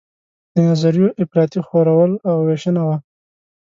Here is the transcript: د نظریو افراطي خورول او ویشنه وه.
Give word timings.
د 0.53 0.55
نظریو 0.67 1.15
افراطي 1.23 1.59
خورول 1.67 2.11
او 2.29 2.35
ویشنه 2.47 2.81
وه. 2.87 2.97